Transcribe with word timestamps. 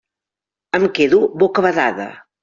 Em 0.77 0.85
quedo 0.99 1.19
bocabadada. 1.43 2.09